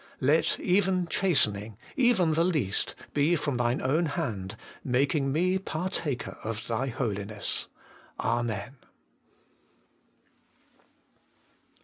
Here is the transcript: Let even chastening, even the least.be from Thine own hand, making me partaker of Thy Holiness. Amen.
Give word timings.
Let 0.19 0.59
even 0.59 1.05
chastening, 1.05 1.77
even 1.95 2.33
the 2.33 2.43
least.be 2.43 3.35
from 3.35 3.57
Thine 3.57 3.83
own 3.83 4.07
hand, 4.07 4.57
making 4.83 5.31
me 5.31 5.59
partaker 5.59 6.39
of 6.43 6.65
Thy 6.65 6.87
Holiness. 6.87 7.67
Amen. 8.19 8.77